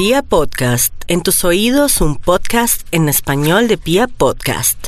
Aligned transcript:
Pia 0.00 0.22
Podcast, 0.22 0.94
en 1.08 1.20
tus 1.20 1.44
oídos 1.44 2.00
un 2.00 2.16
podcast 2.16 2.86
en 2.90 3.10
español 3.10 3.68
de 3.68 3.76
Pia 3.76 4.08
Podcast. 4.08 4.86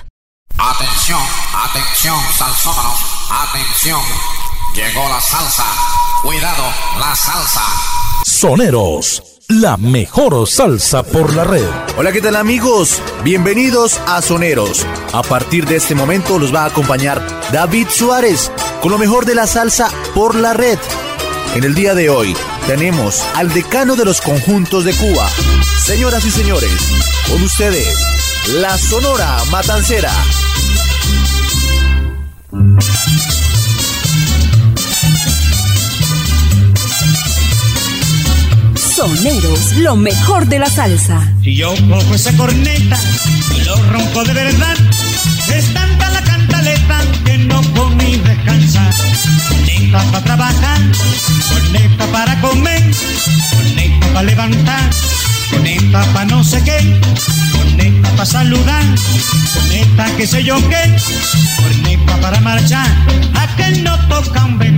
Atención, 0.56 1.20
atención, 1.54 2.18
salsómanos, 2.34 2.98
atención. 3.30 4.00
Llegó 4.74 5.06
la 5.10 5.20
salsa. 5.20 5.66
Cuidado, 6.22 6.62
la 6.98 7.14
salsa. 7.14 7.60
Soneros, 8.24 9.22
la 9.48 9.76
mejor 9.76 10.48
salsa 10.48 11.02
por 11.02 11.36
la 11.36 11.44
red. 11.44 11.68
Hola, 11.98 12.10
¿qué 12.10 12.22
tal 12.22 12.36
amigos? 12.36 13.02
Bienvenidos 13.22 14.00
a 14.06 14.22
Soneros. 14.22 14.86
A 15.12 15.22
partir 15.22 15.66
de 15.66 15.76
este 15.76 15.94
momento 15.94 16.38
los 16.38 16.54
va 16.54 16.62
a 16.62 16.68
acompañar 16.68 17.22
David 17.52 17.88
Suárez 17.90 18.50
con 18.80 18.90
lo 18.90 18.96
mejor 18.96 19.26
de 19.26 19.34
la 19.34 19.46
salsa 19.46 19.90
por 20.14 20.34
la 20.34 20.54
red. 20.54 20.78
En 21.54 21.64
el 21.64 21.74
día 21.74 21.94
de 21.94 22.08
hoy 22.08 22.34
tenemos 22.66 23.22
al 23.34 23.52
decano 23.52 23.96
de 23.96 24.04
los 24.04 24.20
conjuntos 24.20 24.84
de 24.84 24.92
Cuba. 24.94 25.28
Señoras 25.84 26.24
y 26.24 26.30
señores, 26.30 26.70
con 27.28 27.42
ustedes, 27.42 27.98
la 28.54 28.76
Sonora 28.78 29.38
Matancera. 29.50 30.12
Soneros, 38.94 39.72
lo 39.76 39.96
mejor 39.96 40.46
de 40.46 40.58
la 40.58 40.70
salsa. 40.70 41.32
Y 41.42 41.56
yo 41.56 41.74
cojo 41.88 42.14
esa 42.14 42.36
corneta 42.36 42.98
y 43.56 43.64
lo 43.64 43.76
rompo 43.90 44.24
de 44.24 44.34
verdad. 44.34 44.76
Es 45.54 45.72
tanta 45.74 46.10
la 46.10 46.22
cantaleta 46.22 47.00
que 47.24 47.38
no 47.38 47.60
comí 47.74 48.16
descansar. 48.16 48.92
Para 49.92 50.22
trabajar, 50.22 50.78
corneta 51.50 52.06
para 52.06 52.40
comer, 52.40 52.82
corneta 53.50 54.06
para 54.14 54.22
levantar, 54.22 54.90
corneta 55.50 56.02
para 56.14 56.24
no 56.24 56.42
sé 56.42 56.64
qué, 56.64 56.98
corneta 57.52 58.08
para 58.12 58.24
saludar, 58.24 58.84
corneta 59.52 60.06
que 60.16 60.26
sé 60.26 60.42
yo 60.44 60.56
qué, 60.70 60.96
corneta 61.56 62.16
para 62.22 62.40
marchar, 62.40 62.86
a 63.34 63.56
que 63.56 63.82
no 63.82 63.98
toca 64.08 64.44
un 64.46 64.58
bebé. 64.58 64.72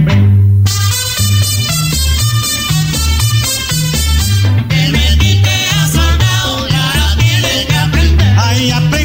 Ay, 8.37 8.71
aprende 8.73 9.04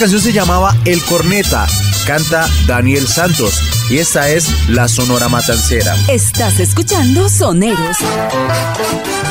canción 0.00 0.22
se 0.22 0.32
llamaba 0.32 0.74
El 0.86 1.02
Corneta, 1.02 1.66
canta 2.06 2.48
Daniel 2.66 3.06
Santos 3.06 3.60
y 3.90 3.98
esta 3.98 4.30
es 4.30 4.70
la 4.70 4.88
Sonora 4.88 5.28
Matancera. 5.28 5.94
Estás 6.08 6.58
escuchando 6.58 7.28
Soneros. 7.28 7.98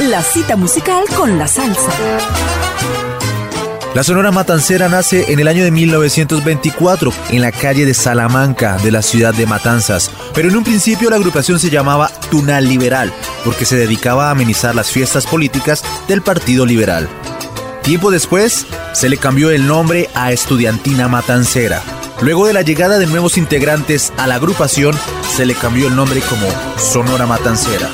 La 0.08 0.22
cita 0.22 0.56
musical 0.56 1.06
con 1.16 1.40
la 1.40 1.47
salsa. 1.47 1.91
La 3.96 4.03
Sonora 4.03 4.29
Matancera 4.29 4.90
nace 4.90 5.34
en 5.34 5.40
el 5.40 5.47
año 5.47 5.63
de 5.63 5.72
1924 5.72 7.13
en 7.31 7.41
la 7.41 7.52
calle 7.52 7.88
de 7.88 7.96
Salamanca 7.96 8.78
de 8.78 8.91
la 8.91 9.02
ciudad 9.02 9.34
de 9.34 9.47
Matanzas, 9.47 10.12
pero 10.35 10.50
en 10.50 10.56
un 10.56 10.63
principio 10.63 11.09
la 11.09 11.16
agrupación 11.16 11.59
se 11.59 11.72
llamaba 11.72 12.12
Tunal 12.29 12.69
Liberal 12.69 13.12
porque 13.44 13.66
se 13.66 13.75
dedicaba 13.75 14.28
a 14.28 14.31
amenizar 14.31 14.75
las 14.75 14.91
fiestas 14.91 15.25
políticas 15.25 15.84
del 16.08 16.22
Partido 16.22 16.68
Liberal. 16.68 17.09
Tiempo 17.90 18.12
después 18.12 18.68
se 18.94 19.10
le 19.10 19.18
cambió 19.18 19.50
el 19.50 19.66
nombre 19.66 20.12
a 20.14 20.32
Estudiantina 20.32 21.08
Matancera. 21.08 21.82
Luego 22.22 22.46
de 22.46 22.54
la 22.54 22.62
llegada 22.62 23.00
de 23.00 23.08
nuevos 23.08 23.36
integrantes 23.36 24.14
a 24.18 24.28
la 24.28 24.36
agrupación, 24.36 24.96
se 25.36 25.44
le 25.48 25.56
cambió 25.56 25.88
el 25.88 25.96
nombre 25.96 26.22
como 26.22 26.48
Sonora 26.78 27.26
Matancera. 27.26 27.90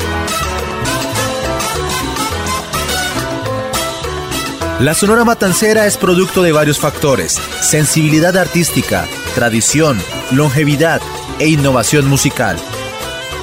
La 4.81 4.93
Sonora 4.93 5.23
Matancera 5.23 5.85
es 5.85 5.95
producto 5.95 6.43
de 6.43 6.51
varios 6.51 6.77
factores, 6.77 7.39
sensibilidad 7.61 8.35
artística, 8.35 9.07
tradición, 9.33 9.97
longevidad 10.31 11.01
e 11.39 11.47
innovación 11.47 12.09
musical. 12.09 12.57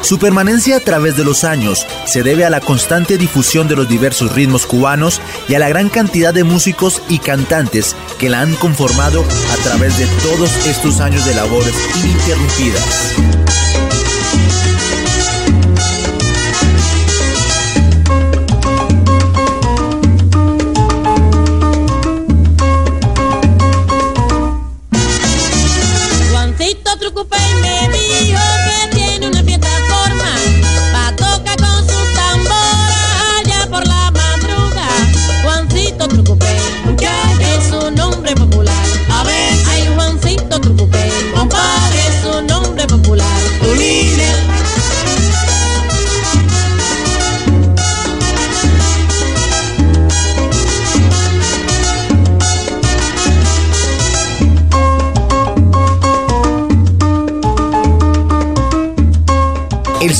Su 0.03 0.19
permanencia 0.19 0.77
a 0.77 0.81
través 0.81 1.17
de 1.17 1.25
los 1.25 1.45
años 1.45 1.87
se 2.07 2.25
debe 2.25 2.45
a 2.45 2.51
la 2.51 2.61
constante 2.61 3.19
difusión 3.19 3.69
de 3.69 3.77
los 3.77 3.89
diversos 3.89 4.33
ritmos 4.33 4.67
cubanos 4.67 5.21
y 5.49 5.55
a 5.55 5.61
la 5.61 5.69
gran 5.69 5.89
cantidad 5.89 6.35
de 6.35 6.43
músicos 6.43 7.01
y 7.09 7.21
cantantes 7.21 7.95
que 8.19 8.29
la 8.29 8.41
han 8.41 8.55
conformado 8.57 9.25
a 9.53 9.57
través 9.63 9.99
de 9.99 10.07
todos 10.23 10.51
estos 10.67 11.01
años 11.01 11.25
de 11.25 11.35
labores 11.35 11.75
ininterrumpidas. 12.03 13.92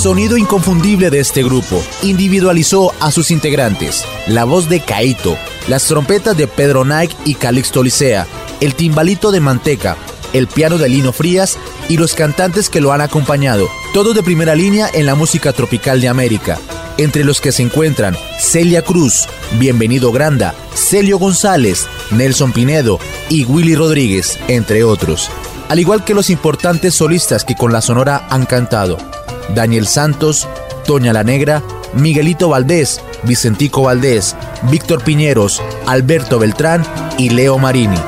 Sonido 0.03 0.37
inconfundible 0.37 1.11
de 1.11 1.21
este 1.21 1.45
grupo 1.45 1.81
individualizó 2.03 2.93
a 2.99 3.13
sus 3.13 3.31
integrantes. 3.31 4.05
La 4.27 4.43
voz 4.43 4.69
de 4.69 4.81
Caito, 4.81 5.39
las 5.69 5.85
trompetas 5.85 6.37
de 6.37 6.49
Pedro 6.49 6.85
Nike 6.85 7.15
y 7.25 7.37
Calixto 7.37 7.85
Licea, 7.85 8.27
el 8.61 8.75
timbalito 8.75 9.31
de 9.31 9.39
Manteca, 9.39 9.97
el 10.33 10.49
piano 10.49 10.77
de 10.77 10.89
Lino 10.89 11.13
Frías 11.13 11.57
y 11.89 11.99
los 11.99 12.15
cantantes 12.15 12.69
que 12.69 12.81
lo 12.81 12.91
han 12.91 13.01
acompañado, 13.01 13.69
todos 13.95 14.17
de 14.17 14.25
primera 14.25 14.57
línea 14.57 14.91
en 14.93 15.07
la 15.07 15.15
música 15.15 15.53
tropical 15.53 16.01
de 16.01 16.09
América, 16.09 16.59
entre 16.99 17.23
los 17.23 17.41
que 17.41 17.53
se 17.53 17.63
encuentran 17.63 18.17
Celia 18.41 18.83
Cruz, 18.83 19.29
Bienvenido 19.61 20.11
Granda, 20.11 20.53
Celio 20.75 21.21
González, 21.21 21.87
Nelson 22.11 22.53
Pinedo 22.53 22.99
y 23.29 23.45
Willy 23.45 23.77
Rodríguez, 23.77 24.37
entre 24.49 24.83
otros, 24.83 25.31
al 25.69 25.79
igual 25.79 26.03
que 26.03 26.15
los 26.15 26.29
importantes 26.29 26.93
solistas 26.93 27.45
que 27.45 27.55
con 27.55 27.73
la 27.73 27.81
Sonora 27.81 28.27
han 28.31 28.47
cantado. 28.47 29.12
Daniel 29.55 29.87
Santos, 29.87 30.49
Toña 30.87 31.13
la 31.13 31.25
Negra, 31.25 31.63
Miguelito 31.95 32.49
Valdés, 32.49 33.01
Vicentico 33.25 33.83
Valdés, 33.83 34.37
Víctor 34.71 35.03
Piñeros, 35.05 35.63
Alberto 35.87 36.39
Beltrán 36.39 36.85
y 37.19 37.31
Leo 37.31 37.59
Marini. 37.59 37.99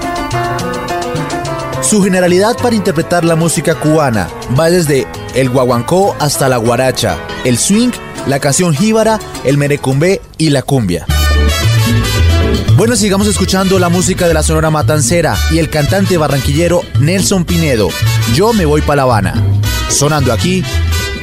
Su 1.83 2.03
generalidad 2.03 2.57
para 2.57 2.75
interpretar 2.75 3.25
la 3.25 3.37
música 3.37 3.75
cubana 3.75 4.29
va 4.59 4.71
desde 4.71 5.07
el 5.35 5.51
guaguancó 5.51 6.17
hasta 6.19 6.49
la 6.49 6.57
guaracha, 6.57 7.19
el 7.45 7.59
swing, 7.59 7.91
la 8.27 8.41
canción 8.41 8.75
jíbara, 8.75 9.19
el 9.45 9.59
merecumbé 9.59 10.23
y 10.39 10.51
la 10.51 10.63
cumbia. 10.63 11.07
Bueno, 12.77 12.97
sigamos 12.97 13.29
escuchando 13.29 13.79
la 13.79 13.89
música 13.89 14.27
de 14.27 14.35
la 14.35 14.43
Sonora 14.43 14.71
Matancera 14.71 15.37
y 15.53 15.59
el 15.59 15.71
cantante 15.71 16.17
barranquillero 16.17 16.83
Nelson 16.99 17.45
Pinedo. 17.45 17.89
Yo 18.35 18.53
me 18.53 18.65
voy 18.65 18.81
para 18.81 18.97
La 18.97 19.03
Habana. 19.03 19.35
Sonando 19.89 20.33
aquí 20.33 20.65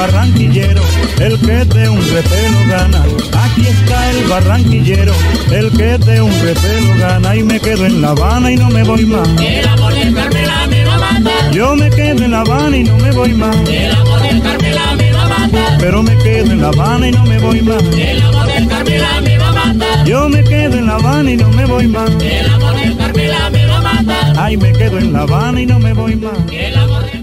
barranquillero, 0.00 0.82
el 1.20 1.38
que 1.40 1.64
de 1.66 1.88
un 1.90 2.00
repelo 2.00 2.58
gana. 2.68 3.04
Aquí 3.44 3.66
está 3.66 4.10
el 4.10 4.24
barranquillero, 4.28 5.12
el 5.52 5.70
que 5.72 5.98
de 5.98 6.22
un 6.22 6.32
repelo 6.40 6.94
gana. 6.98 7.36
Y 7.36 7.42
me 7.42 7.60
quedo 7.60 7.84
en 7.84 8.00
La 8.00 8.10
Habana 8.10 8.50
y 8.50 8.56
no 8.56 8.70
me 8.70 8.82
voy 8.82 9.04
más. 9.04 9.28
El 9.38 9.68
amor 9.68 9.92
del 9.92 10.14
Carmela 10.14 10.66
me 10.68 10.84
va 10.86 10.94
a 10.94 10.98
matar. 10.98 11.50
Yo 11.52 11.76
me 11.76 11.90
quedo 11.90 12.24
en 12.24 12.30
La 12.30 12.40
Habana 12.40 12.76
y 12.78 12.84
no 12.84 12.96
me 12.96 13.10
voy 13.12 13.32
más. 13.34 13.56
El 13.68 13.90
amor 13.92 14.22
del 14.22 14.42
Carmela 14.42 14.94
me 14.96 15.12
va 15.12 15.22
a 15.22 15.28
matar. 15.28 15.78
Pero 15.78 16.02
me 16.02 16.16
quedo 16.16 16.50
en 16.50 16.62
La 16.62 16.68
Habana 16.68 17.08
y 17.08 17.12
no 17.12 17.24
me 17.24 17.38
voy 17.38 17.60
más. 17.60 17.82
El 17.82 18.22
amor 18.22 18.46
del 18.46 18.68
Carmela 18.68 19.20
me 19.20 19.38
va 19.38 19.48
a 19.48 19.52
matar. 19.52 20.06
Yo 20.06 20.28
me 20.30 20.44
quedo 20.44 20.78
en 20.78 20.86
La 20.86 20.94
Habana 20.94 21.30
y 21.30 21.36
no 21.36 21.48
me 21.50 21.66
voy 21.66 21.86
más. 21.88 22.10
El 22.22 22.48
amor 22.48 22.74
del 22.74 22.96
Carmela 22.96 23.50
me 23.50 23.66
va 23.66 23.76
a 23.76 23.82
matar. 23.82 24.34
Ay, 24.38 24.56
me 24.56 24.72
quedo 24.72 24.98
en 24.98 25.12
La 25.12 25.20
Habana 25.22 25.60
y 25.60 25.66
no 25.66 25.78
me 25.78 25.92
voy 25.92 26.16
más. 26.16 26.38
El 26.50 26.76
amor 26.78 27.04
del 27.04 27.19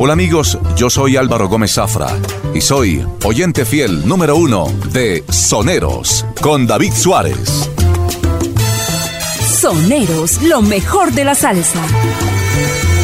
Hola 0.00 0.12
amigos, 0.12 0.56
yo 0.76 0.90
soy 0.90 1.16
Álvaro 1.16 1.48
Gómez 1.48 1.72
Zafra 1.74 2.06
y 2.54 2.60
soy 2.60 3.04
oyente 3.24 3.64
fiel 3.64 4.06
número 4.06 4.36
uno 4.36 4.72
de 4.92 5.24
Soneros 5.28 6.24
con 6.40 6.68
David 6.68 6.92
Suárez. 6.92 7.68
Soneros, 9.60 10.40
lo 10.42 10.62
mejor 10.62 11.10
de 11.10 11.24
la 11.24 11.34
salsa. 11.34 11.82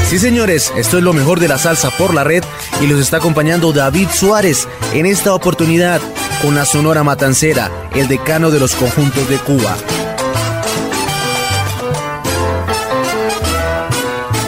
Sí, 0.08 0.20
señores, 0.20 0.72
esto 0.76 0.98
es 0.98 1.02
lo 1.02 1.12
mejor 1.12 1.40
de 1.40 1.48
la 1.48 1.58
salsa 1.58 1.90
por 1.90 2.14
la 2.14 2.22
red 2.22 2.44
y 2.80 2.86
los 2.86 3.00
está 3.00 3.16
acompañando 3.16 3.72
David 3.72 4.10
Suárez 4.14 4.68
en 4.92 5.06
esta 5.06 5.34
oportunidad 5.34 6.00
con 6.42 6.54
la 6.54 6.64
Sonora 6.64 7.02
Matancera, 7.02 7.72
el 7.96 8.06
decano 8.06 8.52
de 8.52 8.60
los 8.60 8.76
conjuntos 8.76 9.28
de 9.28 9.38
Cuba. 9.38 9.76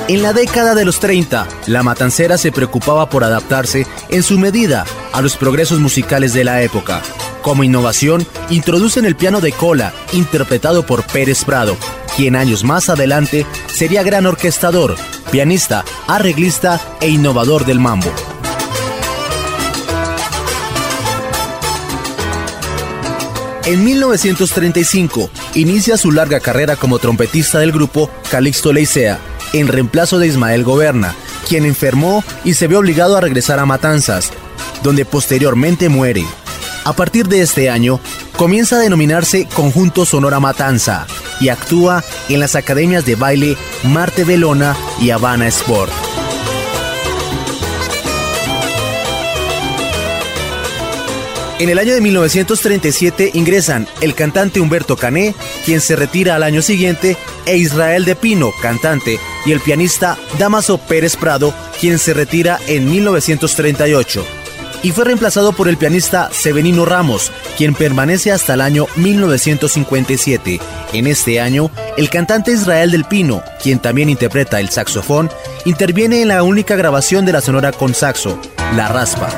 En 0.08 0.22
la 0.22 0.32
década 0.32 0.76
de 0.76 0.84
los 0.84 1.00
30, 1.00 1.48
la 1.66 1.82
Matancera 1.82 2.38
se 2.38 2.52
preocupaba 2.52 3.10
por 3.10 3.24
adaptarse 3.24 3.88
en 4.08 4.22
su 4.22 4.38
medida 4.38 4.84
a 5.12 5.20
los 5.20 5.36
progresos 5.36 5.80
musicales 5.80 6.32
de 6.32 6.44
la 6.44 6.62
época. 6.62 7.02
Como 7.42 7.64
innovación, 7.64 8.24
introducen 8.48 9.04
el 9.04 9.16
piano 9.16 9.40
de 9.40 9.50
cola, 9.50 9.92
interpretado 10.12 10.86
por 10.86 11.04
Pérez 11.04 11.44
Prado, 11.44 11.76
quien 12.16 12.36
años 12.36 12.62
más 12.62 12.88
adelante 12.88 13.46
sería 13.66 14.04
gran 14.04 14.26
orquestador, 14.26 14.94
pianista, 15.32 15.84
arreglista 16.06 16.80
e 17.00 17.08
innovador 17.08 17.66
del 17.66 17.80
mambo. 17.80 18.12
En 23.64 23.82
1935 23.82 25.30
inicia 25.56 25.96
su 25.96 26.12
larga 26.12 26.38
carrera 26.38 26.76
como 26.76 27.00
trompetista 27.00 27.58
del 27.58 27.72
grupo 27.72 28.08
Calixto 28.30 28.72
Leicea, 28.72 29.18
en 29.58 29.68
reemplazo 29.68 30.18
de 30.18 30.26
Ismael 30.26 30.64
Goberna, 30.64 31.14
quien 31.48 31.64
enfermó 31.64 32.24
y 32.44 32.54
se 32.54 32.66
ve 32.66 32.76
obligado 32.76 33.16
a 33.16 33.20
regresar 33.20 33.58
a 33.58 33.66
Matanzas, 33.66 34.32
donde 34.82 35.04
posteriormente 35.04 35.88
muere. 35.88 36.24
A 36.84 36.92
partir 36.92 37.26
de 37.26 37.42
este 37.42 37.68
año, 37.68 38.00
comienza 38.36 38.76
a 38.76 38.80
denominarse 38.80 39.48
Conjunto 39.54 40.06
Sonora 40.06 40.38
Matanza 40.40 41.06
y 41.40 41.48
actúa 41.48 42.04
en 42.28 42.40
las 42.40 42.54
academias 42.54 43.04
de 43.04 43.16
baile 43.16 43.56
Marte 43.84 44.24
Belona 44.24 44.76
y 45.00 45.10
Habana 45.10 45.48
Sport. 45.48 46.05
En 51.58 51.70
el 51.70 51.78
año 51.78 51.94
de 51.94 52.02
1937 52.02 53.30
ingresan 53.32 53.88
el 54.02 54.14
cantante 54.14 54.60
Humberto 54.60 54.96
Cané, 54.96 55.34
quien 55.64 55.80
se 55.80 55.96
retira 55.96 56.34
al 56.34 56.42
año 56.42 56.60
siguiente, 56.60 57.16
e 57.46 57.56
Israel 57.56 58.04
de 58.04 58.14
Pino, 58.14 58.52
cantante, 58.60 59.18
y 59.46 59.52
el 59.52 59.60
pianista 59.60 60.18
Damaso 60.38 60.76
Pérez 60.76 61.16
Prado, 61.16 61.54
quien 61.80 61.98
se 61.98 62.12
retira 62.12 62.58
en 62.66 62.90
1938 62.90 64.24
y 64.82 64.92
fue 64.92 65.04
reemplazado 65.04 65.52
por 65.52 65.68
el 65.68 65.78
pianista 65.78 66.30
Severino 66.30 66.84
Ramos, 66.84 67.32
quien 67.56 67.74
permanece 67.74 68.30
hasta 68.30 68.54
el 68.54 68.60
año 68.60 68.86
1957. 68.96 70.60
En 70.92 71.06
este 71.08 71.40
año, 71.40 71.72
el 71.96 72.08
cantante 72.08 72.52
Israel 72.52 72.92
del 72.92 73.04
Pino, 73.04 73.42
quien 73.60 73.80
también 73.80 74.10
interpreta 74.10 74.60
el 74.60 74.68
saxofón, 74.68 75.28
interviene 75.64 76.22
en 76.22 76.28
la 76.28 76.44
única 76.44 76.76
grabación 76.76 77.24
de 77.24 77.32
la 77.32 77.40
sonora 77.40 77.72
con 77.72 77.94
saxo, 77.94 78.38
La 78.76 78.86
Raspa. 78.86 79.28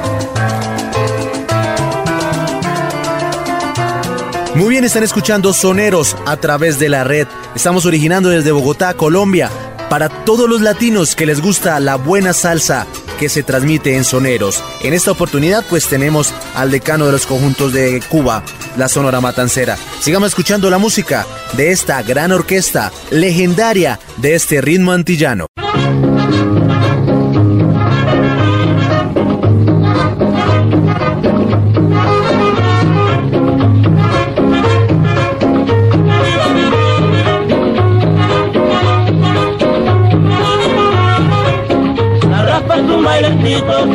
Muy 4.58 4.70
bien, 4.70 4.82
están 4.82 5.04
escuchando 5.04 5.52
Soneros 5.52 6.16
a 6.26 6.36
través 6.36 6.80
de 6.80 6.88
la 6.88 7.04
red. 7.04 7.28
Estamos 7.54 7.86
originando 7.86 8.28
desde 8.28 8.50
Bogotá, 8.50 8.92
Colombia, 8.94 9.48
para 9.88 10.08
todos 10.08 10.48
los 10.48 10.62
latinos 10.62 11.14
que 11.14 11.26
les 11.26 11.40
gusta 11.40 11.78
la 11.78 11.94
buena 11.94 12.32
salsa 12.32 12.84
que 13.20 13.28
se 13.28 13.44
transmite 13.44 13.94
en 13.94 14.02
Soneros. 14.02 14.60
En 14.82 14.94
esta 14.94 15.12
oportunidad 15.12 15.64
pues 15.70 15.86
tenemos 15.86 16.34
al 16.56 16.72
decano 16.72 17.06
de 17.06 17.12
los 17.12 17.24
conjuntos 17.24 17.72
de 17.72 18.02
Cuba, 18.08 18.42
la 18.76 18.88
Sonora 18.88 19.20
Matancera. 19.20 19.78
Sigamos 20.00 20.30
escuchando 20.30 20.70
la 20.70 20.78
música 20.78 21.24
de 21.52 21.70
esta 21.70 22.02
gran 22.02 22.32
orquesta 22.32 22.90
legendaria 23.12 24.00
de 24.16 24.34
este 24.34 24.60
ritmo 24.60 24.90
antillano. 24.90 25.46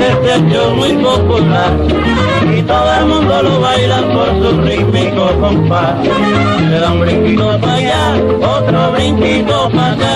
Que 0.03 0.27
se 0.27 0.33
ha 0.33 0.37
hecho 0.37 0.75
muy 0.75 0.93
popular 0.93 1.71
y 2.55 2.61
todo 2.63 2.93
el 2.99 3.05
mundo 3.05 3.43
lo 3.43 3.61
baila 3.61 4.01
por 4.13 4.27
su 4.41 4.61
rítmico 4.61 5.27
compás. 5.39 5.95
Se 6.69 6.79
da 6.79 6.91
un 6.91 6.99
brinquito 6.99 7.59
para 7.59 7.73
allá, 7.75 8.15
otro 8.41 8.91
brinquito 8.91 9.69
para 9.69 9.91
allá, 9.91 10.15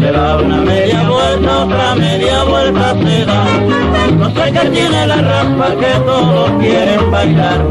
se 0.00 0.12
da 0.12 0.36
una 0.38 0.56
media 0.58 1.08
vuelta, 1.08 1.64
otra 1.64 1.94
media 1.96 2.44
vuelta 2.44 2.94
se 3.02 3.24
da. 3.24 3.44
No 4.18 4.30
sé 4.30 4.52
qué 4.52 4.68
tiene 4.70 5.06
la 5.06 5.16
rampa 5.16 5.68
que 5.80 6.00
todos 6.04 6.50
quieren 6.60 7.10
bailar. 7.10 7.66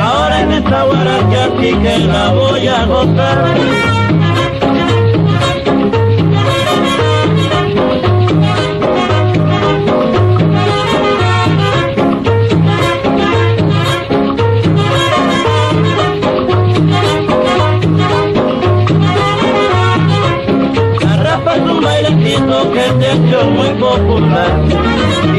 Ahora 0.00 0.40
en 0.40 0.52
esta 0.52 0.82
guaracha 0.84 1.48
sí 1.60 1.74
que 1.74 1.98
la 1.98 2.32
voy 2.32 2.66
a 2.66 2.84
gozar. 2.86 4.05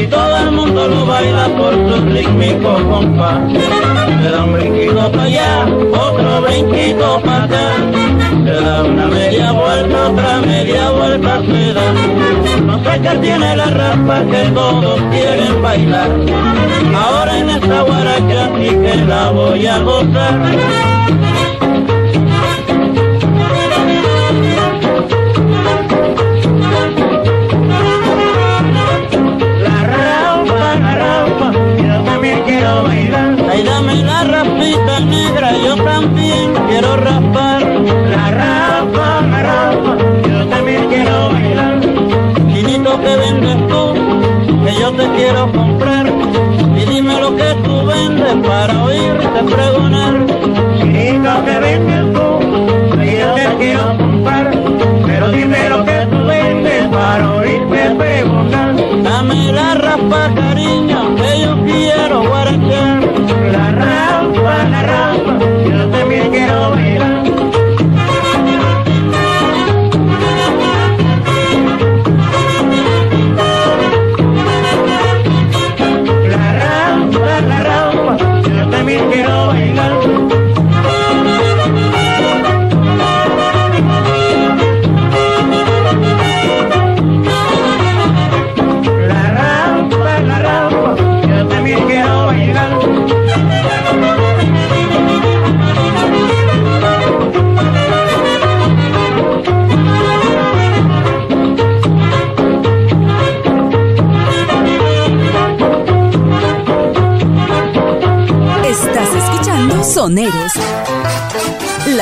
Y 0.00 0.06
todo 0.06 0.36
el 0.36 0.50
mundo 0.52 0.88
lo 0.88 1.06
baila 1.06 1.48
por 1.56 1.74
su 1.74 2.04
rítmico 2.06 2.74
compás. 2.88 3.40
Se 4.22 4.30
da 4.30 4.44
un 4.44 4.52
brinquito 4.52 5.10
para 5.10 5.22
allá, 5.24 5.66
otro 5.92 6.42
brinquito 6.42 7.20
para 7.24 7.44
acá, 7.44 7.70
se 8.44 8.52
da 8.52 8.82
una 8.84 9.06
media 9.06 9.52
vuelta, 9.52 10.10
otra 10.10 10.40
media 10.40 10.90
vuelta 10.90 11.40
se 11.40 11.72
da. 11.72 11.92
No 12.66 12.84
sé 12.84 13.00
qué 13.00 13.18
tiene 13.18 13.56
la 13.56 13.66
rampa 13.66 14.20
que 14.30 14.50
todos 14.50 15.00
quieren 15.10 15.62
bailar. 15.62 16.10
Ahora 16.94 17.38
en 17.38 17.50
esta 17.50 17.82
guaracha 17.82 18.50
sí 18.56 18.68
que 18.68 18.96
la 19.06 19.30
voy 19.30 19.66
a 19.66 19.78
gozar. 19.78 20.38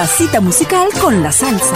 Cita 0.07 0.41
musical 0.41 0.89
con 1.01 1.23
la 1.23 1.33
salsa. 1.33 1.75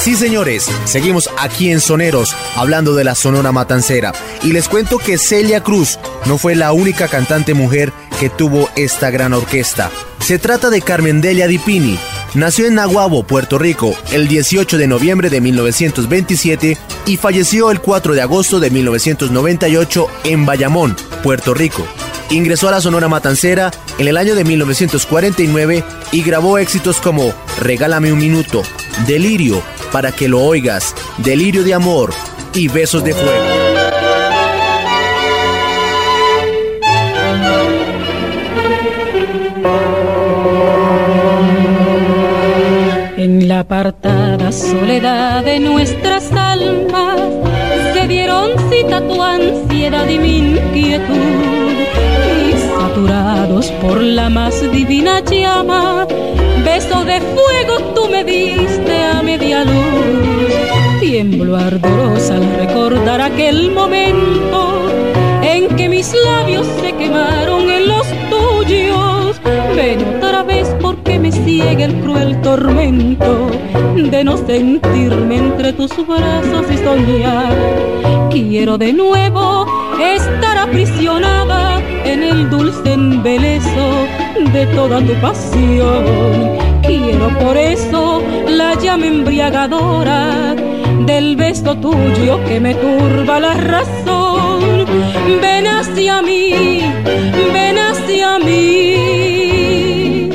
Sí, 0.00 0.16
señores, 0.16 0.66
seguimos 0.84 1.28
aquí 1.38 1.70
en 1.70 1.80
Soneros, 1.80 2.34
hablando 2.56 2.94
de 2.94 3.04
la 3.04 3.14
Sonora 3.14 3.52
Matancera. 3.52 4.12
Y 4.42 4.52
les 4.52 4.68
cuento 4.68 4.98
que 4.98 5.18
Celia 5.18 5.62
Cruz 5.62 5.98
no 6.26 6.38
fue 6.38 6.54
la 6.54 6.72
única 6.72 7.08
cantante 7.08 7.54
mujer 7.54 7.92
que 8.18 8.30
tuvo 8.30 8.68
esta 8.74 9.10
gran 9.10 9.34
orquesta. 9.34 9.90
Se 10.20 10.38
trata 10.38 10.70
de 10.70 10.82
Carmen 10.82 11.20
Delia 11.20 11.46
Dipini. 11.46 11.98
Nació 12.34 12.66
en 12.66 12.74
Nahuabo, 12.74 13.22
Puerto 13.22 13.58
Rico, 13.58 13.94
el 14.12 14.28
18 14.28 14.76
de 14.76 14.86
noviembre 14.86 15.30
de 15.30 15.40
1927 15.40 16.76
y 17.06 17.16
falleció 17.16 17.70
el 17.70 17.80
4 17.80 18.14
de 18.14 18.22
agosto 18.22 18.60
de 18.60 18.70
1998 18.70 20.06
en 20.24 20.44
Bayamón, 20.46 20.96
Puerto 21.22 21.54
Rico. 21.54 21.86
Ingresó 22.30 22.68
a 22.68 22.72
la 22.72 22.80
Sonora 22.80 23.08
Matancera 23.08 23.70
en 23.96 24.06
el 24.06 24.18
año 24.18 24.34
de 24.34 24.44
1949 24.44 25.82
y 26.12 26.22
grabó 26.22 26.58
éxitos 26.58 27.00
como 27.00 27.32
Regálame 27.58 28.12
un 28.12 28.18
minuto, 28.18 28.62
Delirio, 29.06 29.62
para 29.92 30.12
que 30.12 30.28
lo 30.28 30.40
oigas, 30.42 30.94
Delirio 31.18 31.64
de 31.64 31.72
amor 31.72 32.12
y 32.52 32.68
Besos 32.68 33.02
de 33.02 33.14
fuego. 33.14 33.78
En 43.16 43.48
la 43.48 43.60
apartada 43.60 44.52
soledad 44.52 45.44
de 45.44 45.60
nuestras 45.60 46.30
almas 46.32 47.20
se 47.94 48.06
dieron 48.06 48.50
cita 48.70 49.00
tu 49.00 49.22
ansiedad 49.22 50.06
y 50.06 50.18
mi 50.18 50.38
inquietud. 50.38 51.67
Por 53.80 54.02
la 54.02 54.28
más 54.28 54.60
divina 54.72 55.20
llama, 55.20 56.04
beso 56.64 57.04
de 57.04 57.20
fuego 57.20 57.92
tú 57.94 58.08
me 58.08 58.24
diste 58.24 59.04
a 59.04 59.22
media 59.22 59.64
luz. 59.64 60.52
Tiemblo 60.98 61.56
ardorosa 61.56 62.34
al 62.34 62.52
recordar 62.56 63.20
aquel 63.20 63.70
momento 63.70 64.90
en 65.42 65.76
que 65.76 65.88
mis 65.88 66.12
labios 66.24 66.66
se 66.80 66.92
quemaron 66.92 67.70
en 67.70 67.86
los 67.86 68.06
tuyos 68.30 69.40
ven 69.76 70.16
otra 70.16 70.42
vez 70.42 70.68
porque 70.80 71.20
me 71.20 71.30
sigue 71.30 71.84
el 71.84 72.00
cruel 72.00 72.40
tormento 72.40 73.48
de 73.94 74.24
no 74.24 74.36
sentirme 74.36 75.36
entre 75.36 75.72
tus 75.72 75.90
brazos 76.06 76.66
y 76.68 76.76
soñar. 76.78 77.54
Quiero 78.30 78.76
de 78.76 78.92
nuevo 78.92 79.66
estar 80.00 80.58
aprisionada 80.58 81.67
en 82.12 82.22
el 82.22 82.48
dulce 82.48 82.92
embeleso 82.92 84.06
de 84.52 84.66
toda 84.66 85.00
tu 85.00 85.14
pasión. 85.14 86.04
Quiero 86.82 87.28
por 87.38 87.56
eso 87.56 88.22
la 88.48 88.74
llama 88.74 89.06
embriagadora 89.06 90.54
del 91.06 91.36
beso 91.36 91.76
tuyo 91.76 92.42
que 92.46 92.60
me 92.60 92.74
turba 92.74 93.40
la 93.40 93.54
razón. 93.54 94.86
Ven 95.42 95.66
hacia 95.66 96.22
mí, 96.22 96.80
ven 97.52 97.78
hacia 97.78 98.38
mí. 98.38 100.30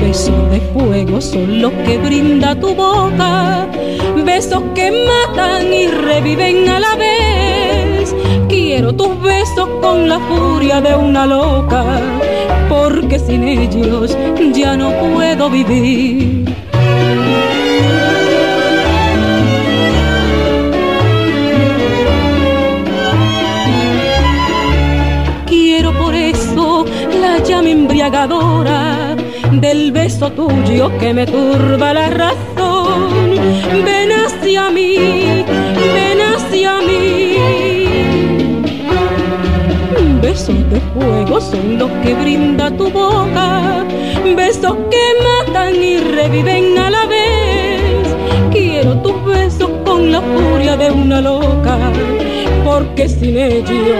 Besos 0.00 0.50
de 0.50 0.60
fuego 0.72 1.20
son 1.20 1.60
los 1.60 1.72
que 1.84 1.98
brinda 1.98 2.54
tu 2.58 2.74
boca, 2.74 3.66
besos 4.24 4.62
que 4.74 4.90
matan 4.90 5.72
y 5.72 5.88
reviven 5.88 6.68
a 6.68 6.80
la 6.80 6.94
vez. 6.96 7.05
Quiero 8.76 8.94
tus 8.94 9.22
besos 9.22 9.66
con 9.80 10.06
la 10.06 10.20
furia 10.20 10.82
de 10.82 10.94
una 10.94 11.24
loca, 11.24 11.82
porque 12.68 13.18
sin 13.18 13.42
ellos 13.48 14.14
ya 14.52 14.76
no 14.76 14.90
puedo 15.00 15.48
vivir. 15.48 16.44
Quiero 25.46 25.94
por 25.94 26.14
eso 26.14 26.84
la 27.18 27.38
llama 27.38 27.70
embriagadora 27.70 29.16
del 29.52 29.90
beso 29.90 30.30
tuyo 30.32 30.98
que 30.98 31.14
me 31.14 31.24
turba 31.24 31.94
la 31.94 32.10
razón. 32.10 33.08
Ven 33.86 34.10
hacia 34.12 34.68
mí, 34.70 35.45
Besos 40.36 40.70
de 40.70 40.80
fuego 40.92 41.40
son 41.40 41.78
los 41.78 41.90
que 42.02 42.12
brinda 42.12 42.70
tu 42.76 42.90
boca, 42.90 43.86
besos 44.36 44.76
que 44.90 45.04
matan 45.24 45.74
y 45.82 45.96
reviven 45.96 46.76
a 46.76 46.90
la 46.90 47.06
vez. 47.06 48.06
Quiero 48.52 49.00
tus 49.00 49.24
besos 49.24 49.70
con 49.86 50.12
la 50.12 50.20
furia 50.20 50.76
de 50.76 50.90
una 50.90 51.22
loca, 51.22 51.78
porque 52.66 53.08
sin 53.08 53.38
ellos 53.38 53.96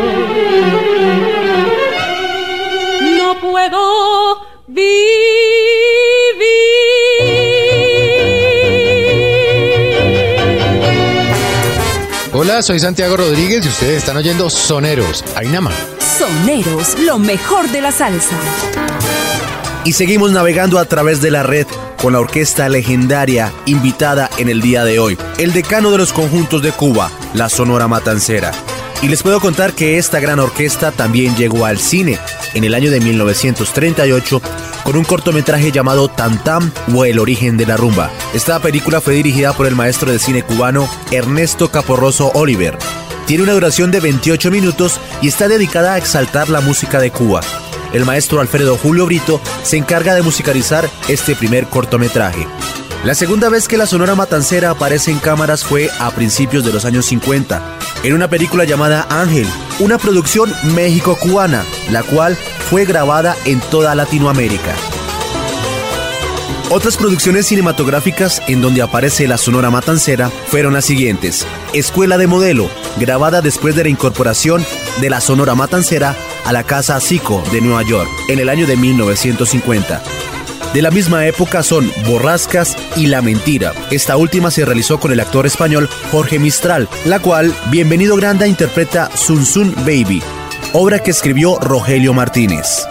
no 3.16 3.40
puedo 3.40 4.46
Hola, 12.34 12.60
soy 12.60 12.78
Santiago 12.78 13.16
Rodríguez 13.16 13.64
y 13.64 13.68
ustedes 13.68 13.96
están 13.96 14.18
oyendo 14.18 14.50
Soneros. 14.50 15.24
Más. 15.62 15.95
Soneros, 16.18 16.98
lo 17.00 17.18
mejor 17.18 17.68
de 17.70 17.82
la 17.82 17.92
salsa. 17.92 18.36
Y 19.84 19.92
seguimos 19.92 20.32
navegando 20.32 20.78
a 20.78 20.86
través 20.86 21.20
de 21.20 21.30
la 21.30 21.42
red 21.42 21.66
con 22.00 22.14
la 22.14 22.20
orquesta 22.20 22.70
legendaria 22.70 23.52
invitada 23.66 24.30
en 24.38 24.48
el 24.48 24.62
día 24.62 24.84
de 24.84 24.98
hoy, 24.98 25.18
el 25.36 25.52
decano 25.52 25.90
de 25.90 25.98
los 25.98 26.14
conjuntos 26.14 26.62
de 26.62 26.72
Cuba, 26.72 27.10
la 27.34 27.50
Sonora 27.50 27.86
Matancera. 27.86 28.52
Y 29.02 29.08
les 29.08 29.22
puedo 29.22 29.40
contar 29.40 29.74
que 29.74 29.98
esta 29.98 30.18
gran 30.18 30.40
orquesta 30.40 30.90
también 30.90 31.36
llegó 31.36 31.66
al 31.66 31.78
cine 31.78 32.18
en 32.54 32.64
el 32.64 32.72
año 32.72 32.90
de 32.90 33.00
1938 33.00 34.40
con 34.84 34.96
un 34.96 35.04
cortometraje 35.04 35.70
llamado 35.70 36.08
Tantam 36.08 36.72
o 36.94 37.04
El 37.04 37.18
origen 37.18 37.58
de 37.58 37.66
la 37.66 37.76
rumba. 37.76 38.10
Esta 38.32 38.58
película 38.60 39.02
fue 39.02 39.14
dirigida 39.14 39.52
por 39.52 39.66
el 39.66 39.76
maestro 39.76 40.10
de 40.10 40.18
cine 40.18 40.42
cubano 40.42 40.88
Ernesto 41.10 41.70
Caporroso 41.70 42.30
Oliver. 42.34 42.78
Tiene 43.26 43.42
una 43.42 43.54
duración 43.54 43.90
de 43.90 43.98
28 43.98 44.52
minutos 44.52 45.00
y 45.20 45.28
está 45.28 45.48
dedicada 45.48 45.94
a 45.94 45.98
exaltar 45.98 46.48
la 46.48 46.60
música 46.60 47.00
de 47.00 47.10
Cuba. 47.10 47.40
El 47.92 48.04
maestro 48.04 48.40
Alfredo 48.40 48.76
Julio 48.76 49.04
Brito 49.06 49.40
se 49.64 49.76
encarga 49.76 50.14
de 50.14 50.22
musicalizar 50.22 50.88
este 51.08 51.34
primer 51.34 51.66
cortometraje. 51.66 52.46
La 53.04 53.16
segunda 53.16 53.48
vez 53.48 53.66
que 53.66 53.76
la 53.76 53.86
Sonora 53.86 54.14
Matancera 54.14 54.70
aparece 54.70 55.10
en 55.10 55.18
cámaras 55.18 55.64
fue 55.64 55.90
a 55.98 56.10
principios 56.12 56.64
de 56.64 56.72
los 56.72 56.84
años 56.84 57.06
50, 57.06 57.78
en 58.04 58.14
una 58.14 58.28
película 58.28 58.64
llamada 58.64 59.06
Ángel, 59.10 59.48
una 59.80 59.98
producción 59.98 60.52
México-cubana, 60.74 61.64
la 61.90 62.04
cual 62.04 62.36
fue 62.70 62.84
grabada 62.84 63.36
en 63.44 63.60
toda 63.60 63.96
Latinoamérica. 63.96 64.74
Otras 66.68 66.96
producciones 66.96 67.46
cinematográficas 67.46 68.42
en 68.48 68.60
donde 68.60 68.82
aparece 68.82 69.28
la 69.28 69.38
Sonora 69.38 69.70
Matancera 69.70 70.30
fueron 70.30 70.72
las 70.72 70.84
siguientes. 70.84 71.46
Escuela 71.72 72.18
de 72.18 72.26
Modelo, 72.26 72.68
grabada 72.98 73.40
después 73.40 73.76
de 73.76 73.84
la 73.84 73.88
incorporación 73.88 74.64
de 75.00 75.08
la 75.08 75.20
Sonora 75.20 75.54
Matancera 75.54 76.16
a 76.44 76.52
la 76.52 76.64
Casa 76.64 77.00
Zico 77.00 77.40
de 77.52 77.60
Nueva 77.60 77.84
York 77.84 78.10
en 78.28 78.40
el 78.40 78.48
año 78.48 78.66
de 78.66 78.76
1950. 78.76 80.02
De 80.74 80.82
la 80.82 80.90
misma 80.90 81.24
época 81.26 81.62
son 81.62 81.88
Borrascas 82.04 82.76
y 82.96 83.06
La 83.06 83.22
Mentira. 83.22 83.72
Esta 83.92 84.16
última 84.16 84.50
se 84.50 84.64
realizó 84.64 84.98
con 84.98 85.12
el 85.12 85.20
actor 85.20 85.46
español 85.46 85.88
Jorge 86.10 86.40
Mistral, 86.40 86.88
la 87.04 87.20
cual 87.20 87.54
Bienvenido 87.70 88.16
Granda 88.16 88.48
interpreta 88.48 89.08
Sun 89.14 89.46
Sun 89.46 89.72
Baby, 89.86 90.20
obra 90.72 90.98
que 90.98 91.12
escribió 91.12 91.60
Rogelio 91.60 92.12
Martínez. 92.12 92.88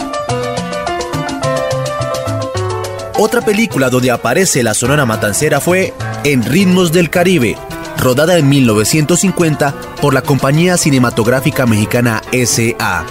Otra 3.18 3.40
película 3.42 3.90
donde 3.90 4.12
aparece 4.12 4.62
la 4.62 4.74
Sonora 4.74 5.06
Matancera 5.06 5.62
fue 5.62 5.94
En 6.26 6.44
Ritmos 6.44 6.92
del 6.92 7.10
Caribe, 7.10 7.56
rodada 7.98 8.38
en 8.38 8.50
1950 8.50 9.74
por 10.02 10.14
la 10.14 10.22
compañía 10.22 10.76
cinematográfica 10.76 11.66
mexicana 11.66 12.22
SA. 12.34 13.06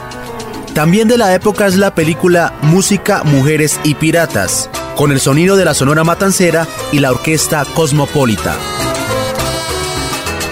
También 0.74 1.08
de 1.08 1.16
la 1.16 1.34
época 1.34 1.66
es 1.66 1.76
la 1.76 1.94
película 1.94 2.52
Música, 2.60 3.22
Mujeres 3.24 3.80
y 3.82 3.94
Piratas, 3.94 4.68
con 4.94 5.10
el 5.10 5.20
sonido 5.20 5.56
de 5.56 5.64
la 5.64 5.72
Sonora 5.72 6.04
Matancera 6.04 6.68
y 6.92 6.98
la 6.98 7.10
orquesta 7.10 7.64
Cosmopolita. 7.64 8.54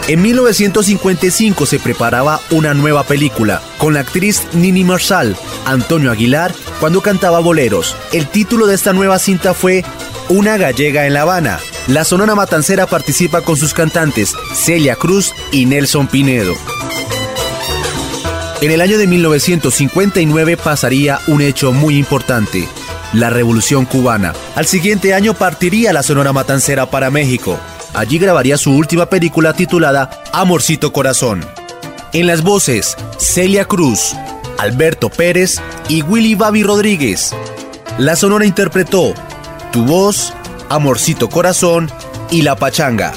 En 0.09 0.23
1955 0.23 1.67
se 1.67 1.79
preparaba 1.79 2.41
una 2.51 2.73
nueva 2.73 3.03
película 3.03 3.61
con 3.77 3.93
la 3.93 4.01
actriz 4.01 4.47
Nini 4.55 4.83
Marshall, 4.83 5.37
Antonio 5.67 6.11
Aguilar, 6.11 6.55
cuando 6.83 7.01
cantaba 7.01 7.39
boleros. 7.39 7.97
El 8.13 8.27
título 8.27 8.67
de 8.67 8.75
esta 8.75 8.93
nueva 8.93 9.21
cinta 9.21 9.55
fue 9.55 9.85
Una 10.29 10.57
gallega 10.57 11.07
en 11.07 11.15
La 11.15 11.23
Habana. 11.23 11.61
La 11.87 12.05
Sonora 12.05 12.35
Matancera 12.35 12.89
participa 12.89 13.41
con 13.41 13.57
sus 13.57 13.73
cantantes 13.73 14.35
Celia 14.57 14.97
Cruz 14.97 15.33
y 15.53 15.65
Nelson 15.65 16.09
Pinedo. 16.09 16.53
En 18.61 18.73
el 18.73 18.81
año 18.81 18.99
de 18.99 19.07
1959 19.07 20.57
pasaría 20.57 21.21
un 21.29 21.41
hecho 21.41 21.73
muy 21.73 21.97
importante, 21.97 22.69
la 23.13 23.31
Revolución 23.31 23.85
Cubana. 23.85 24.33
Al 24.57 24.67
siguiente 24.67 25.15
año 25.15 25.35
partiría 25.35 25.93
la 25.93 26.03
Sonora 26.03 26.33
Matancera 26.33 26.87
para 26.87 27.13
México. 27.13 27.61
Allí 27.95 28.19
grabaría 28.19 28.59
su 28.59 28.73
última 28.73 29.07
película 29.07 29.53
titulada 29.53 30.25
Amorcito 30.33 30.93
Corazón. 30.93 31.47
En 32.13 32.27
las 32.27 32.43
voces, 32.43 32.97
Celia 33.19 33.67
Cruz, 33.67 34.17
Alberto 34.63 35.11
Pérez 35.11 35.61
y 35.89 36.03
Willy 36.03 36.37
Babi 36.37 36.63
Rodríguez. 36.63 37.35
La 37.99 38.15
Sonora 38.15 38.47
interpretó 38.47 39.13
Tu 39.73 39.85
voz, 39.85 40.33
Amorcito 40.69 41.29
Corazón 41.29 41.91
y 42.31 42.43
La 42.43 42.55
Pachanga. 42.55 43.13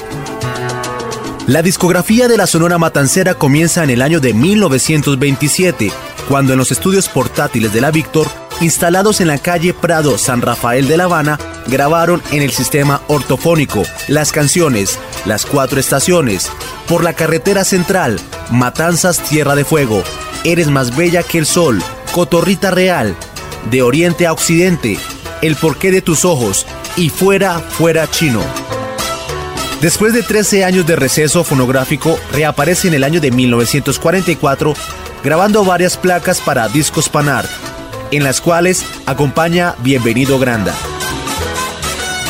La 1.46 1.62
discografía 1.62 2.26
de 2.26 2.36
la 2.36 2.48
Sonora 2.48 2.78
Matancera 2.78 3.34
comienza 3.34 3.84
en 3.84 3.90
el 3.90 4.02
año 4.02 4.18
de 4.18 4.34
1927, 4.34 5.92
cuando 6.28 6.52
en 6.52 6.58
los 6.58 6.72
estudios 6.72 7.08
portátiles 7.08 7.72
de 7.72 7.80
la 7.80 7.92
Víctor, 7.92 8.26
instalados 8.60 9.20
en 9.20 9.28
la 9.28 9.38
calle 9.38 9.72
Prado 9.72 10.18
San 10.18 10.42
Rafael 10.42 10.88
de 10.88 10.96
La 10.96 11.04
Habana, 11.04 11.38
grabaron 11.68 12.24
en 12.32 12.42
el 12.42 12.50
sistema 12.50 13.02
ortofónico 13.06 13.84
las 14.08 14.32
canciones 14.32 14.98
Las 15.26 15.46
Cuatro 15.46 15.78
Estaciones, 15.78 16.50
Por 16.88 17.04
la 17.04 17.12
Carretera 17.12 17.62
Central, 17.62 18.18
Matanzas 18.50 19.20
Tierra 19.20 19.54
de 19.54 19.64
Fuego, 19.64 20.02
Eres 20.46 20.68
más 20.68 20.96
bella 20.96 21.24
que 21.24 21.38
el 21.38 21.44
sol, 21.44 21.82
Cotorrita 22.12 22.70
Real, 22.70 23.16
De 23.68 23.82
Oriente 23.82 24.28
a 24.28 24.32
Occidente, 24.32 24.96
El 25.42 25.56
porqué 25.56 25.90
de 25.90 26.02
tus 26.02 26.24
ojos 26.24 26.66
y 26.96 27.08
Fuera, 27.08 27.58
Fuera 27.58 28.08
Chino. 28.08 28.42
Después 29.80 30.12
de 30.12 30.22
13 30.22 30.64
años 30.64 30.86
de 30.86 30.94
receso 30.94 31.42
fonográfico, 31.42 32.16
reaparece 32.30 32.86
en 32.86 32.94
el 32.94 33.02
año 33.02 33.20
de 33.20 33.32
1944 33.32 34.74
grabando 35.24 35.64
varias 35.64 35.96
placas 35.96 36.40
para 36.40 36.68
Discos 36.68 37.08
Panart, 37.08 37.50
en 38.12 38.22
las 38.22 38.40
cuales 38.40 38.84
acompaña 39.04 39.74
Bienvenido 39.80 40.38
Granda. 40.38 40.72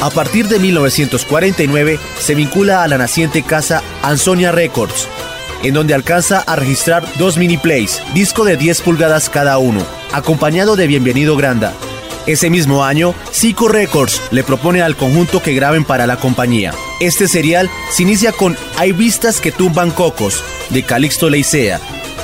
A 0.01 0.09
partir 0.09 0.49
de 0.49 0.59
1949 0.59 1.99
se 2.19 2.35
vincula 2.35 2.83
a 2.83 2.89
la 2.89 2.97
naciente 2.97 3.43
casa 3.43 3.83
Ansonia 4.03 4.53
Records, 4.53 5.07
en 5.62 5.75
donde 5.75 5.95
alcanza 5.95 6.40
a 6.40 6.57
registrar 6.57 7.05
dos 7.19 7.37
mini 7.37 7.57
plays, 7.57 8.03
disco 8.14 8.45
de 8.45 8.57
10 8.57 8.83
pulgadas 8.83 9.29
cada 9.31 9.59
uno. 9.59 9.81
acompañado 10.12 10.77
de 10.77 10.87
Bienvenido 10.87 11.37
Granda. 11.37 11.73
Ese 12.27 12.51
mismo 12.51 12.85
año, 12.85 13.14
Zico 13.33 13.69
Records 13.69 14.21
le 14.31 14.42
propone 14.42 14.83
al 14.83 14.97
conjunto 14.97 15.42
que 15.42 15.55
graben 15.55 15.85
para 15.85 16.07
la 16.07 16.16
compañía. 16.16 16.73
Este 17.01 17.29
serial 17.29 17.71
se 17.90 18.03
inicia 18.03 18.33
con 18.33 18.57
Hay 18.77 18.92
vistas 18.92 19.40
que 19.40 19.53
tumban 19.53 19.90
cocos, 19.90 20.42
de 20.71 20.83
Calixto 20.83 21.31
Leicea. 21.31 21.81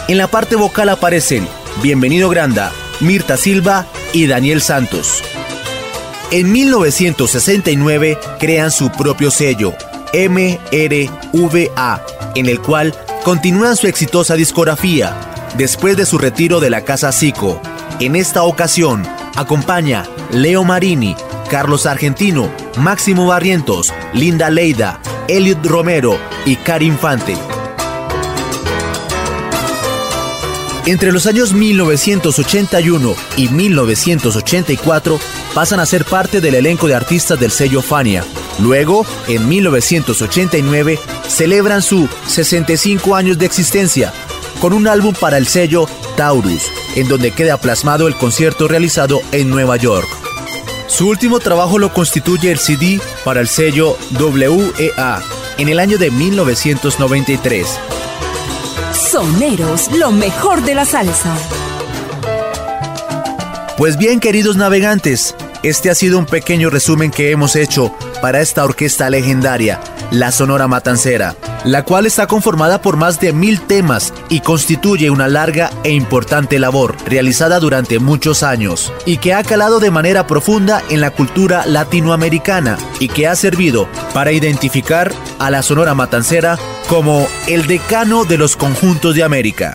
En 0.08 0.18
la 0.18 0.26
parte 0.26 0.56
vocal 0.56 0.88
aparecen 0.88 1.46
Bienvenido 1.82 2.28
Granda, 2.28 2.72
Mirta 3.00 3.36
Silva 3.36 3.86
y 4.12 4.26
Daniel 4.26 4.60
Santos. 4.60 5.22
En 6.32 6.50
1969 6.50 8.18
crean 8.40 8.70
su 8.70 8.90
propio 8.90 9.30
sello, 9.30 9.74
MRVA, 10.14 12.04
en 12.34 12.46
el 12.46 12.60
cual 12.60 12.94
continúan 13.24 13.76
su 13.76 13.86
exitosa 13.86 14.34
discografía 14.34 15.16
después 15.56 15.96
de 15.96 16.06
su 16.06 16.18
retiro 16.18 16.60
de 16.60 16.70
la 16.70 16.82
casa 16.82 17.12
Zico. 17.12 17.60
En 18.00 18.16
esta 18.16 18.42
ocasión, 18.42 19.06
acompaña 19.36 20.04
Leo 20.32 20.64
Marini, 20.64 21.14
Carlos 21.48 21.86
Argentino, 21.86 22.50
Máximo 22.78 23.26
Barrientos, 23.26 23.92
Linda 24.12 24.50
Leida, 24.50 25.00
Elliot 25.28 25.64
Romero 25.64 26.18
y 26.44 26.56
Cari 26.56 26.86
Infante. 26.86 27.36
Entre 30.86 31.12
los 31.12 31.26
años 31.26 31.52
1981 31.52 33.14
y 33.36 33.48
1984 33.48 35.20
pasan 35.54 35.78
a 35.78 35.86
ser 35.86 36.04
parte 36.04 36.40
del 36.40 36.56
elenco 36.56 36.88
de 36.88 36.96
artistas 36.96 37.38
del 37.38 37.52
sello 37.52 37.82
Fania. 37.82 38.24
Luego, 38.58 39.06
en 39.28 39.48
1989, 39.48 40.98
celebran 41.28 41.82
su 41.82 42.08
65 42.26 43.14
años 43.16 43.38
de 43.38 43.46
existencia 43.46 44.12
con 44.60 44.72
un 44.72 44.86
álbum 44.86 45.14
para 45.18 45.38
el 45.38 45.46
sello 45.46 45.88
Taurus, 46.16 46.62
en 46.94 47.08
donde 47.08 47.32
queda 47.32 47.56
plasmado 47.56 48.06
el 48.06 48.16
concierto 48.16 48.68
realizado 48.68 49.20
en 49.32 49.50
Nueva 49.50 49.76
York. 49.76 50.06
Su 50.86 51.08
último 51.08 51.40
trabajo 51.40 51.78
lo 51.78 51.92
constituye 51.92 52.52
el 52.52 52.58
CD 52.58 53.00
para 53.24 53.40
el 53.40 53.48
sello 53.48 53.96
WEA 54.20 55.22
en 55.58 55.68
el 55.68 55.78
año 55.78 55.98
de 55.98 56.10
1993. 56.10 57.66
Soneros, 59.10 59.90
lo 59.92 60.12
mejor 60.12 60.62
de 60.62 60.74
la 60.74 60.84
salsa. 60.84 61.34
Pues 63.76 63.96
bien, 63.96 64.20
queridos 64.20 64.56
navegantes, 64.56 65.34
este 65.62 65.90
ha 65.90 65.94
sido 65.94 66.18
un 66.18 66.26
pequeño 66.26 66.70
resumen 66.70 67.10
que 67.10 67.30
hemos 67.30 67.56
hecho 67.56 67.94
para 68.22 68.40
esta 68.40 68.64
orquesta 68.64 69.10
legendaria, 69.10 69.80
la 70.12 70.30
Sonora 70.30 70.68
Matancera, 70.68 71.34
la 71.64 71.84
cual 71.84 72.06
está 72.06 72.26
conformada 72.28 72.80
por 72.80 72.96
más 72.96 73.20
de 73.20 73.32
mil 73.32 73.60
temas 73.60 74.14
y 74.30 74.40
constituye 74.40 75.10
una 75.10 75.26
larga 75.28 75.70
e 75.82 75.90
importante 75.90 76.58
labor 76.60 76.96
realizada 77.04 77.58
durante 77.58 77.98
muchos 77.98 78.44
años 78.44 78.92
y 79.04 79.18
que 79.18 79.34
ha 79.34 79.42
calado 79.42 79.80
de 79.80 79.90
manera 79.90 80.26
profunda 80.26 80.82
en 80.88 81.00
la 81.00 81.10
cultura 81.10 81.66
latinoamericana 81.66 82.78
y 83.00 83.08
que 83.08 83.26
ha 83.26 83.34
servido 83.34 83.88
para 84.14 84.32
identificar 84.32 85.12
a 85.40 85.50
la 85.50 85.62
Sonora 85.62 85.94
Matancera 85.94 86.58
como 86.88 87.26
el 87.48 87.66
decano 87.66 88.24
de 88.24 88.38
los 88.38 88.56
conjuntos 88.56 89.16
de 89.16 89.24
América. 89.24 89.74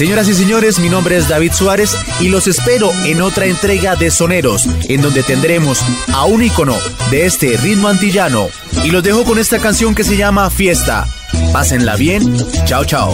Señoras 0.00 0.28
y 0.28 0.34
señores, 0.34 0.78
mi 0.78 0.88
nombre 0.88 1.18
es 1.18 1.28
David 1.28 1.52
Suárez 1.52 1.94
y 2.20 2.30
los 2.30 2.46
espero 2.46 2.90
en 3.04 3.20
otra 3.20 3.44
entrega 3.44 3.96
de 3.96 4.10
Soneros, 4.10 4.66
en 4.88 5.02
donde 5.02 5.22
tendremos 5.22 5.84
a 6.14 6.24
un 6.24 6.42
ícono 6.42 6.74
de 7.10 7.26
este 7.26 7.54
ritmo 7.58 7.88
antillano. 7.88 8.48
Y 8.82 8.92
los 8.92 9.02
dejo 9.02 9.24
con 9.24 9.38
esta 9.38 9.58
canción 9.58 9.94
que 9.94 10.02
se 10.02 10.16
llama 10.16 10.48
Fiesta. 10.48 11.06
Pásenla 11.52 11.96
bien. 11.96 12.34
Chao, 12.64 12.82
chao. 12.86 13.12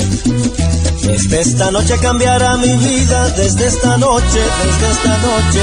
Desde 1.03 1.40
esta 1.40 1.72
noche 1.72 1.99
cambiará 2.01 2.57
mi 2.57 2.77
vida, 2.77 3.31
desde 3.31 3.66
esta 3.66 3.96
noche, 3.96 4.38
desde 4.64 4.90
esta 4.92 5.18
noche. 5.18 5.61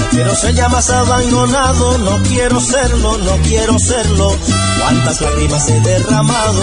No 0.00 0.08
quiero 0.10 0.34
ser 0.34 0.54
ya 0.54 0.70
más 0.70 0.88
abandonado, 0.88 1.98
no 1.98 2.22
quiero 2.22 2.58
serlo, 2.60 3.18
no 3.18 3.36
quiero 3.42 3.78
serlo. 3.78 4.34
Cuántas 4.80 5.20
lágrimas 5.20 5.68
he 5.68 5.80
derramado, 5.80 6.62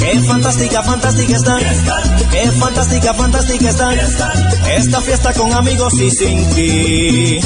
Qué 0.00 0.18
fantástica, 0.20 0.82
fantástica. 0.82 1.26
Fiesta. 1.26 1.58
Qué 2.30 2.50
fantástica, 2.52 3.14
fantástica. 3.14 3.72
Fiesta. 3.90 4.32
Esta 4.76 5.00
fiesta 5.02 5.32
con 5.34 5.52
amigos 5.52 5.92
y 6.00 6.10
sin 6.10 6.48
ti. 6.54 7.40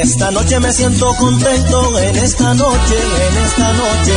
Esta 0.00 0.30
noche 0.30 0.58
me 0.60 0.72
siento 0.72 1.14
contento, 1.16 1.98
en 1.98 2.16
esta 2.16 2.54
noche, 2.54 2.96
en 2.96 3.44
esta 3.44 3.72
noche. 3.72 4.12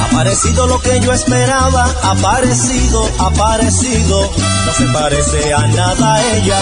Ha 0.00 0.04
aparecido 0.06 0.66
lo 0.66 0.80
que 0.80 1.00
yo 1.00 1.12
esperaba, 1.12 1.92
ha 2.02 2.10
aparecido, 2.12 3.08
ha 3.18 3.26
aparecido. 3.26 4.30
No 4.66 4.72
se 4.72 4.86
parece 4.92 5.52
a 5.52 5.66
nada 5.66 6.14
a 6.14 6.36
ella. 6.36 6.58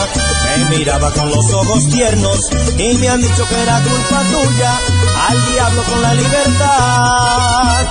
Me 0.69 0.79
miraba 0.79 1.13
con 1.13 1.31
los 1.31 1.53
ojos 1.53 1.89
tiernos 1.89 2.51
y 2.79 2.95
me 2.95 3.09
han 3.09 3.21
dicho 3.21 3.47
que 3.47 3.63
era 3.63 3.81
culpa 3.81 4.23
tuya. 4.31 4.81
Al 5.29 5.53
diablo 5.53 5.83
con 5.83 6.03
la 6.03 6.15
libertad. 6.15 7.87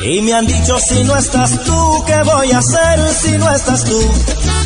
Y 0.00 0.20
me 0.22 0.34
han 0.34 0.46
dicho 0.46 0.78
si 0.78 1.02
no 1.02 1.16
estás 1.16 1.64
tú, 1.64 2.04
¿qué 2.06 2.22
voy 2.22 2.52
a 2.52 2.58
hacer 2.58 3.12
si 3.14 3.32
no 3.38 3.50
estás 3.50 3.84
tú? 3.84 3.98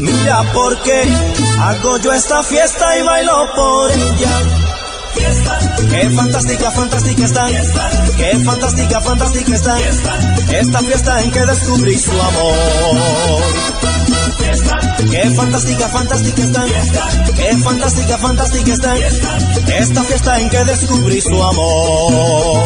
Mira 0.00 0.42
por 0.52 0.80
qué 0.82 1.02
hago 1.60 1.98
yo 1.98 2.12
esta 2.12 2.42
fiesta 2.42 2.98
y 2.98 3.02
bailo 3.02 3.46
por 3.54 3.90
ella. 3.90 4.66
Qué 5.90 6.10
fantástica, 6.10 6.70
fantástica 6.70 7.24
están. 7.24 7.52
Qué 8.16 8.38
fantástica, 8.44 9.00
fantástica 9.00 9.54
están. 9.54 9.80
Esta 10.50 10.78
fiesta 10.80 11.22
en 11.22 11.30
que 11.30 11.46
descubrí 11.46 11.98
su 11.98 12.10
amor. 12.10 13.42
Qué 15.10 15.30
fantástica, 15.30 15.88
fantástica 15.88 16.42
están. 16.42 16.68
Qué 17.34 17.56
fantástica, 17.58 18.18
fantástica 18.18 18.72
están. 18.72 18.98
Esta 19.78 20.02
fiesta 20.04 20.40
en 20.40 20.50
que 20.50 20.64
descubrí 20.64 21.20
su 21.20 21.42
amor. 21.42 22.65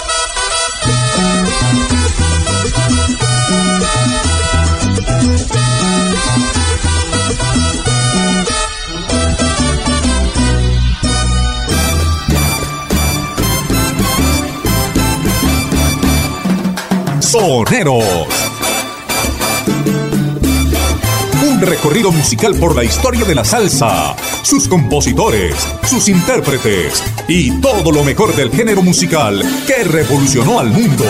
Soneros. 17.31 18.03
Un 21.41 21.61
recorrido 21.61 22.11
musical 22.11 22.55
por 22.55 22.75
la 22.75 22.83
historia 22.83 23.23
de 23.23 23.33
la 23.33 23.45
salsa, 23.45 24.17
sus 24.41 24.67
compositores, 24.67 25.55
sus 25.89 26.09
intérpretes 26.09 27.01
y 27.29 27.51
todo 27.61 27.93
lo 27.93 28.03
mejor 28.03 28.35
del 28.35 28.51
género 28.51 28.81
musical 28.81 29.41
que 29.65 29.81
revolucionó 29.85 30.59
al 30.59 30.71
mundo. 30.71 31.05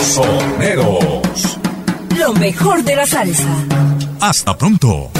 Soneros. 0.00 1.58
Lo 2.16 2.32
mejor 2.32 2.82
de 2.82 2.96
la 2.96 3.06
salsa. 3.06 3.48
Hasta 4.20 4.56
pronto. 4.56 5.10